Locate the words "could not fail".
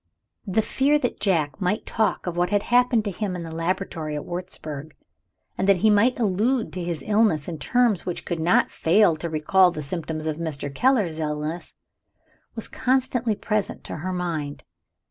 8.25-9.15